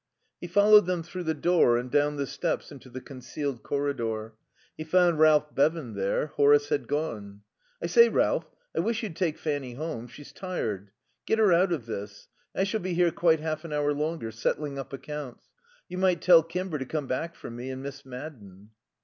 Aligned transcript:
He 0.39 0.47
followed 0.47 0.87
them 0.87 1.03
through 1.03 1.25
the 1.25 1.35
door 1.35 1.77
and 1.77 1.91
down 1.91 2.15
the 2.15 2.25
steps 2.25 2.71
into 2.71 2.89
the 2.89 3.01
concealed 3.01 3.61
corridor. 3.61 4.33
He 4.75 4.83
found 4.83 5.19
Ralph 5.19 5.53
Bevan 5.53 5.93
there. 5.93 6.25
Horace 6.25 6.69
had 6.69 6.87
gone. 6.87 7.43
"I 7.83 7.85
say, 7.85 8.09
Ralph, 8.09 8.49
I 8.75 8.79
wish 8.79 9.03
you'd 9.03 9.15
take 9.15 9.37
Fanny 9.37 9.75
home. 9.75 10.07
She's 10.07 10.31
tired. 10.33 10.89
Get 11.27 11.37
her 11.37 11.53
out 11.53 11.71
of 11.71 11.85
this. 11.85 12.29
I 12.55 12.63
shall 12.63 12.79
be 12.81 12.95
here 12.95 13.11
quite 13.11 13.41
half 13.41 13.63
an 13.63 13.73
hour 13.73 13.93
longer; 13.93 14.31
settling 14.31 14.79
up 14.79 14.91
accounts. 14.91 15.49
You 15.87 15.99
might 15.99 16.23
tell 16.23 16.41
Kimber 16.41 16.79
to 16.79 16.85
come 16.87 17.05
back 17.05 17.35
for 17.35 17.51
me 17.51 17.69
and 17.69 17.83
Miss 17.83 18.03
Madden." 18.03 18.71